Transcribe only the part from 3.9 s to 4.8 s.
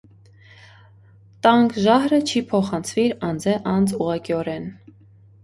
ուղղակիօրէն։